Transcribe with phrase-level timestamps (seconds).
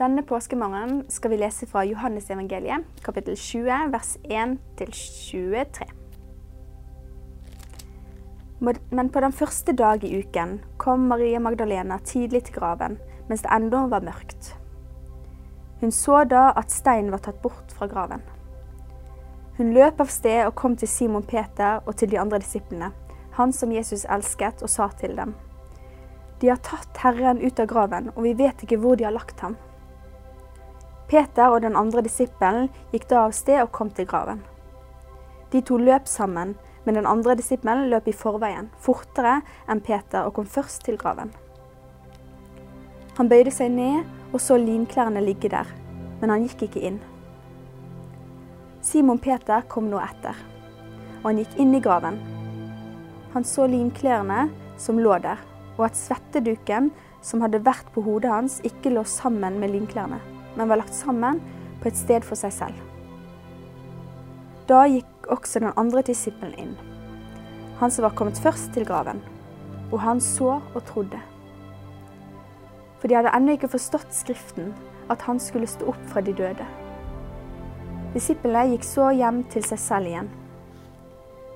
[0.00, 5.84] Denne påskemorgenen skal vi lese fra Johannesevangeliet, kapittel 20, vers 1-23.
[8.96, 12.96] Men på den første dag i uken kom Maria Magdalena tidlig til graven,
[13.28, 14.54] mens det ennå var mørkt.
[15.84, 18.24] Hun så da at steinen var tatt bort fra graven.
[19.60, 22.94] Hun løp av sted og kom til Simon Peter og til de andre disiplene,
[23.36, 25.36] han som Jesus elsket, og sa til dem.
[26.40, 29.44] De har tatt Herren ut av graven, og vi vet ikke hvor de har lagt
[29.44, 29.60] ham.
[31.10, 34.44] Peter og den andre disippelen gikk da av sted og kom til graven.
[35.50, 40.36] De to løp sammen, men den andre disippelen løp i forveien, fortere enn Peter, og
[40.38, 41.34] kom først til graven.
[43.18, 45.66] Han bøyde seg ned og så linklærne ligge der,
[46.20, 47.02] men han gikk ikke inn.
[48.80, 50.38] Simon Peter kom nå etter,
[51.20, 52.22] og han gikk inn i graven.
[53.34, 54.46] Han så linklærne
[54.80, 55.42] som lå der,
[55.76, 60.20] og at svetteduken som hadde vært på hodet hans, ikke lå sammen med linklærne,
[60.56, 61.40] men var lagt sammen
[61.80, 62.86] på et sted for seg selv.
[64.70, 66.74] Da gikk også den andre disippelen inn,
[67.80, 69.22] han som var kommet først til graven,
[69.90, 71.20] og han så og trodde.
[73.00, 74.74] For de hadde ennå ikke forstått Skriften,
[75.10, 76.66] at han skulle stå opp fra de døde.
[78.14, 80.28] Disiplene gikk så hjem til seg selv igjen.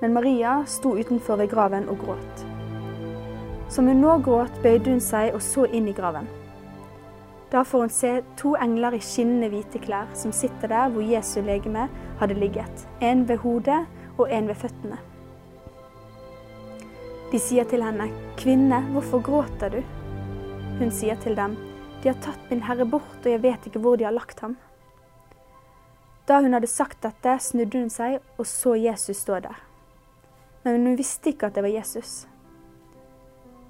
[0.01, 2.45] Men Maria sto utenfor ved graven og gråt.
[3.71, 6.27] Som hun nå gråt, bøyde hun seg og så inn i graven.
[7.51, 11.41] Da får hun se to engler i skinnende hvite klær som sitter der hvor Jesu
[11.45, 11.87] legeme
[12.19, 13.83] hadde ligget, en ved hodet
[14.17, 14.97] og en ved føttene.
[17.31, 19.83] De sier til henne, 'Kvinne, hvorfor gråter du?'
[20.79, 21.55] Hun sier til dem,
[22.01, 24.57] 'De har tatt min Herre bort, og jeg vet ikke hvor de har lagt ham.'
[26.27, 29.57] Da hun hadde sagt dette, snudde hun seg og så Jesus stå der.
[30.63, 32.27] Men hun visste ikke at det var Jesus.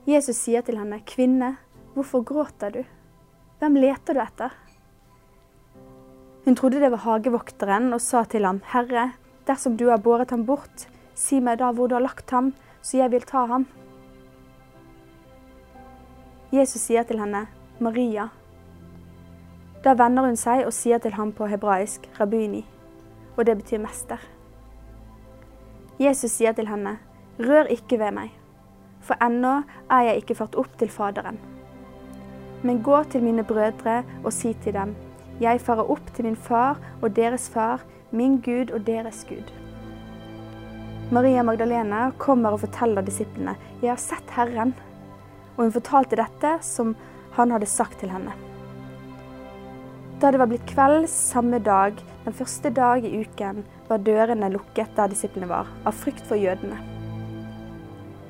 [0.08, 1.58] Jesus sier til henne, 'Kvinne,
[1.94, 2.84] hvorfor gråter du?
[3.59, 4.56] Hvem leter du etter?'
[6.45, 9.12] Hun trodde det var hagevokteren og sa til ham, 'Herre,
[9.47, 12.97] dersom du har båret ham bort, si meg da hvor du har lagt ham, så
[12.97, 13.68] jeg vil ta ham.'
[16.52, 17.47] Jesus sier til henne,
[17.80, 18.30] 'Maria'.
[19.84, 22.66] Da vender hun seg og sier til ham på hebraisk rabbini,
[23.38, 24.18] og det betyr mester.
[26.00, 27.00] Jesus sier til henne,
[27.40, 28.31] 'Rør ikke ved meg,
[29.01, 31.55] for ennå er jeg ikke ført opp til Faderen.'
[32.66, 34.96] Men gå til mine brødre og si til dem,
[35.40, 39.53] 'Jeg farer opp til min far og deres far, min Gud og deres Gud.'
[41.12, 44.74] Maria Magdalena kommer og forteller disiplene, 'Jeg har sett Herren.'
[45.58, 46.96] Og hun fortalte dette som
[47.31, 48.34] han hadde sagt til henne.
[50.22, 51.94] Da det var blitt kveld samme dag,
[52.25, 56.78] den første dag i uken, var dørene lukket der disiplene var, av frykt for jødene.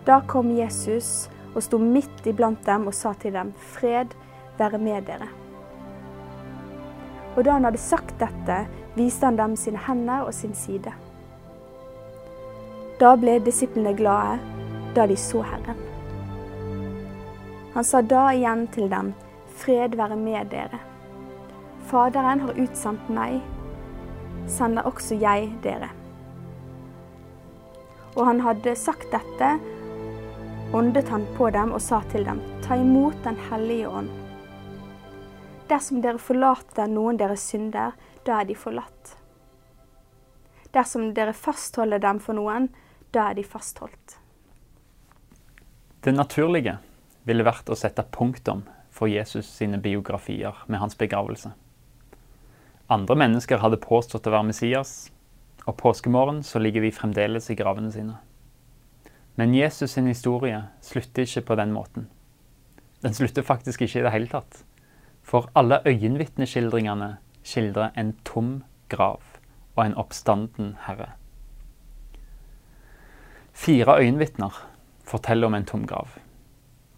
[0.06, 4.14] Da kom Jesus og sto midt iblant dem og sa til dem, Fred
[4.60, 5.28] være med dere.
[7.36, 8.62] Og da han hadde sagt dette,
[8.96, 10.94] viste han dem sine hender og sin side.
[13.00, 14.40] Da ble disiplene glade
[14.96, 15.80] da de så Herren.
[17.76, 19.12] Han sa da igjen til dem,
[19.56, 20.80] Fred være med dere.
[21.90, 23.42] Faderen har utsendt meg,
[24.48, 25.92] sender også jeg dere.
[28.16, 29.58] Og han hadde sagt dette,
[30.74, 34.10] åndet han på dem og sa til dem, ta imot Den hellige ånd.
[35.70, 37.96] Dersom dere forlater noen deres synder,
[38.26, 39.16] da er de forlatt.
[40.74, 42.70] Dersom dere fastholder dem for noen,
[43.12, 44.18] da er de fastholdt.
[46.06, 46.78] Det naturlige
[47.26, 51.56] ville vært å sette punktum for Jesus sine biografier med hans begravelse.
[52.94, 55.10] Andre mennesker hadde påstått å være Messias,
[55.66, 58.20] og påskemorgen så ligger vi fremdeles i gravene sine.
[59.36, 62.08] Men Jesus sin historie slutter ikke på den måten.
[63.04, 64.64] Den slutter faktisk ikke i det hele tatt.
[65.24, 69.22] For alle øyenvitneskildringene skildrer en tom grav
[69.76, 71.12] og en oppstanden herre.
[73.54, 74.68] Fire øyenvitner
[75.04, 76.08] forteller om en tom grav.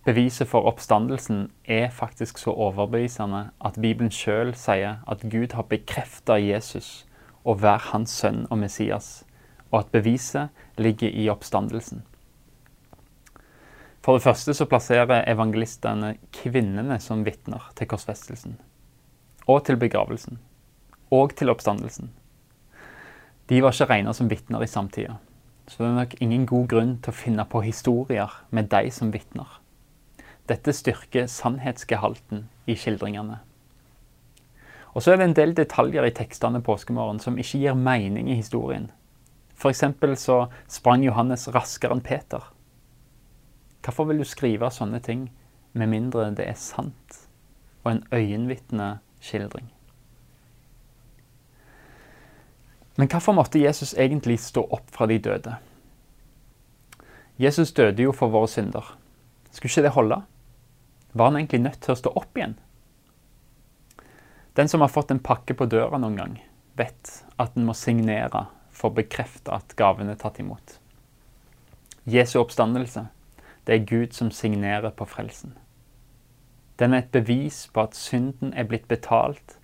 [0.06, 6.38] Beviset for oppstandelsen er faktisk så overbevisende at Bibelen sjøl sier at Gud har bekrefta
[6.40, 7.06] Jesus
[7.44, 9.26] og være hans sønn og Messias,
[9.72, 12.04] og at beviset ligger i oppstandelsen.
[14.08, 18.54] For det første så plasserer evangelistene kvinnene som vitner til korsfestelsen,
[19.52, 20.38] og til begravelsen,
[21.12, 22.14] og til oppstandelsen.
[23.52, 25.18] De var ikke regna som vitner i samtida,
[25.68, 29.12] så det er nok ingen god grunn til å finne på historier med de som
[29.12, 29.60] vitner.
[30.48, 33.42] Dette styrker sannhetsgehalten i skildringene.
[34.96, 38.40] Og så er det en del detaljer i tekstene påskemorgen som ikke gir mening i
[38.40, 38.88] historien.
[39.60, 39.84] F.eks.
[40.24, 42.54] så sprang Johannes raskere enn Peter.
[43.88, 45.30] Hvorfor vil du skrive sånne ting
[45.72, 47.22] med mindre det er sant,
[47.86, 49.70] og en øyenvitne skildring.
[53.00, 55.56] Men hvorfor måtte Jesus egentlig stå opp fra de døde?
[57.40, 58.84] Jesus døde jo for våre synder.
[59.56, 60.22] Skulle ikke det holde?
[61.14, 62.58] Var han egentlig nødt til å stå opp igjen?
[64.60, 66.40] Den som har fått en pakke på døra noen gang,
[66.76, 70.82] vet at en må signere for å bekrefte at gaven er tatt imot.
[72.04, 73.08] Jesu oppstandelse,
[73.68, 75.58] det er Gud som signerer på frelsen.
[76.80, 79.58] Den er et bevis på at synden er blitt betalt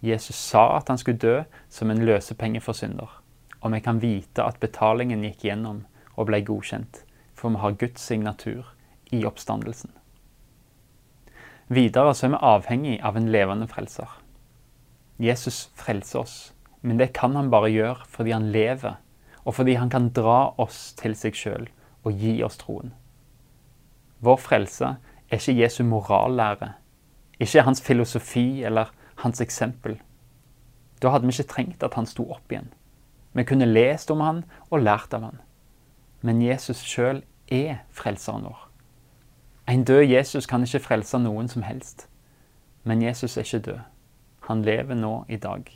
[0.00, 3.10] Jesus sa at han skulle dø som en løsepenge for synder.
[3.60, 5.84] Og vi kan vite at betalingen gikk gjennom
[6.14, 7.02] og ble godkjent,
[7.34, 8.68] for vi har Guds signatur
[9.10, 9.90] i oppstandelsen.
[11.68, 14.08] Videre så er vi avhengig av en levende frelser.
[15.18, 16.36] Jesus frelser oss,
[16.80, 19.00] men det kan han bare gjøre fordi han lever,
[19.44, 21.68] og fordi han kan dra oss til seg sjøl
[22.06, 22.94] og gi oss troen.
[24.20, 24.96] Vår frelse
[25.28, 26.72] er ikke Jesu morallære,
[27.38, 28.92] ikke hans filosofi eller
[29.22, 29.98] hans eksempel.
[31.02, 32.72] Da hadde vi ikke trengt at han sto opp igjen.
[33.32, 35.38] Vi kunne lest om han og lært av han.
[36.22, 37.22] Men Jesus sjøl
[37.54, 38.64] er frelseren vår.
[39.68, 42.08] En død Jesus kan ikke frelse noen som helst.
[42.82, 43.80] Men Jesus er ikke død.
[44.48, 45.68] Han lever nå i dag.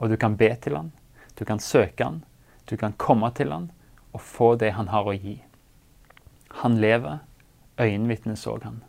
[0.00, 0.92] Og du kan be til han,
[1.38, 2.24] du kan søke han,
[2.70, 3.70] du kan komme til han
[4.12, 5.36] og få det han har å gi.
[6.62, 7.20] Han lever,
[7.80, 8.82] øyenvitnet så han.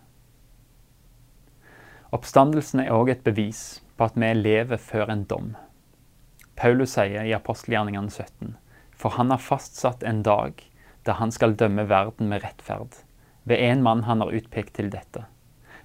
[2.14, 5.56] Oppstandelsen er òg et bevis på at vi lever før en dom.
[6.56, 8.56] Paulus sier i apostelgjerningene 17.:
[8.94, 10.64] For han har fastsatt en dag
[11.06, 13.04] da han skal dømme verden med rettferd,
[13.44, 15.26] ved en mann han har utpekt til dette.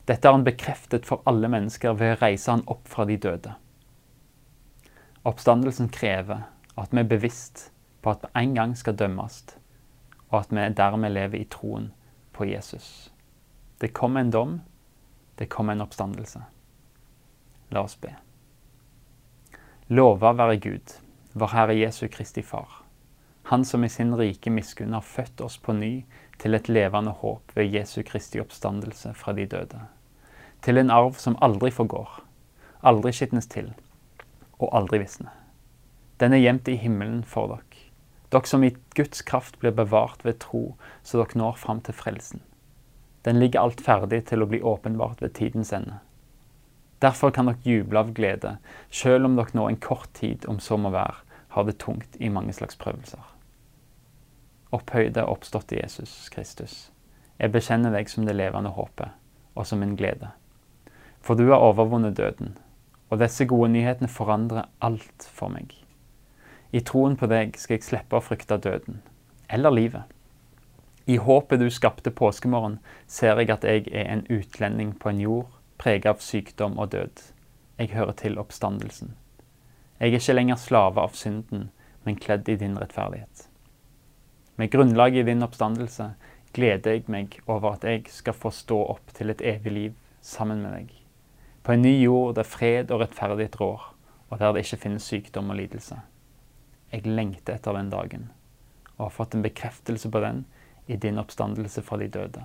[0.06, 3.54] Dette har han bekreftet for alle mennesker ved å reise han opp fra de døde.
[5.24, 7.70] Oppstandelsen krever at vi er bevisst
[8.02, 9.42] på at vi en gang skal dømmes,
[10.30, 11.90] og at vi dermed lever i troen
[12.32, 13.10] på Jesus.
[13.78, 14.60] Det kom en dom,
[15.34, 16.42] det kom en oppstandelse.
[17.68, 18.14] La oss be.
[19.86, 20.94] Lova være Gud,
[21.32, 22.82] vår Herre Jesu Kristi Far.
[23.50, 26.04] Han som i sin rike miskunn har født oss på ny
[26.38, 29.80] til et levende håp ved Jesu Kristi oppstandelse fra de døde.
[30.62, 32.20] Til en arv som aldri forgår,
[32.86, 33.72] aldri skitnes til
[34.60, 35.32] og aldri visner.
[36.20, 37.69] Den er gjemt i himmelen for dere,
[38.30, 42.44] dere som i Guds kraft blir bevart ved tro, så dere når fram til frelsen.
[43.26, 45.98] Den ligger alt ferdig til å bli åpenbart ved tidens ende.
[47.02, 48.56] Derfor kan dere juble av glede,
[48.90, 51.18] selv om dere nå en kort tid, om så må være,
[51.50, 53.22] har det tungt i mange slags prøvelser.
[54.70, 56.90] Opphøyde oppståtte Jesus Kristus,
[57.40, 59.16] jeg bekjenner deg som det levende håpet,
[59.56, 60.30] og som min glede.
[61.24, 62.54] For du har overvunnet døden,
[63.10, 65.79] og disse gode nyhetene forandrer alt for meg.
[66.72, 69.00] I troen på deg skal jeg slippe å frykte døden,
[69.50, 70.02] eller livet.
[71.10, 72.78] I håpet du skapte påskemorgen,
[73.10, 75.48] ser jeg at jeg er en utlending på en jord
[75.80, 77.22] preget av sykdom og død.
[77.80, 79.16] Jeg hører til oppstandelsen.
[79.98, 81.70] Jeg er ikke lenger slave av synden,
[82.04, 83.48] men kledd i din rettferdighet.
[84.60, 86.12] Med grunnlag i din oppstandelse
[86.54, 90.62] gleder jeg meg over at jeg skal få stå opp til et evig liv sammen
[90.62, 90.94] med deg.
[91.64, 93.82] På en ny jord der fred og rettferdighet rår,
[94.30, 95.98] og der det ikke finnes sykdom og lidelse.
[96.90, 98.30] Jeg lengter etter den dagen,
[98.96, 100.44] og har fått en bekreftelse på den
[100.90, 102.42] i din oppstandelse fra de døde.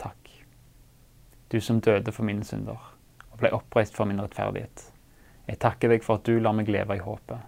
[0.00, 0.30] Takk.
[1.52, 2.80] Du som døde for mine synder
[3.30, 4.86] og ble oppreist for min rettferdighet.
[5.48, 7.40] Jeg takker deg for at du lar meg leve i håpet,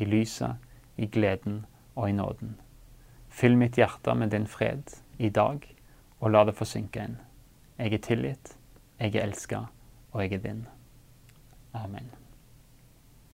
[0.00, 0.56] i lyset,
[0.96, 2.56] i gleden og i nåden.
[3.30, 5.66] Fyll mitt hjerte med din fred i dag,
[6.20, 7.18] og la det få synke inn.
[7.78, 8.56] Jeg er tilgitt,
[8.98, 9.66] jeg er elska,
[10.12, 10.64] og jeg er din.
[11.74, 12.19] Amen.